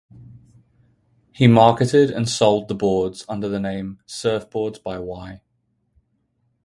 He 1.31 1.45
marketed 1.45 2.09
and 2.09 2.27
sold 2.27 2.69
the 2.69 2.73
boards 2.73 3.23
under 3.29 3.47
the 3.47 3.59
name 3.59 3.99
Surfboards 4.07 4.81
by 4.81 4.97
Y. 4.97 5.41